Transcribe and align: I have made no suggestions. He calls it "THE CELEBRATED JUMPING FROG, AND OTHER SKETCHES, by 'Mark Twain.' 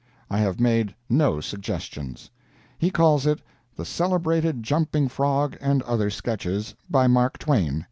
I 0.31 0.39
have 0.39 0.59
made 0.59 0.95
no 1.11 1.39
suggestions. 1.41 2.31
He 2.79 2.89
calls 2.89 3.27
it 3.27 3.39
"THE 3.75 3.85
CELEBRATED 3.85 4.63
JUMPING 4.63 5.09
FROG, 5.09 5.55
AND 5.61 5.83
OTHER 5.83 6.09
SKETCHES, 6.09 6.73
by 6.89 7.05
'Mark 7.05 7.37
Twain.' 7.37 7.79